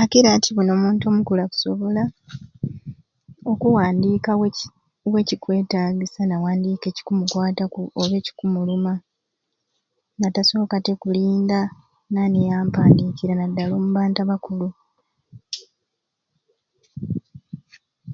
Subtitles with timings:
[0.00, 2.02] Akiri ati buni omuntu omukulu akusobola
[3.52, 4.66] okuwandika weki
[5.12, 8.92] wekiwetagisa nawandika ekikumukwataku oba ekikumuluma
[10.20, 11.58] natasokatte kulinda
[12.12, 14.68] nani eyampandikiira nadala omubantu abakulu.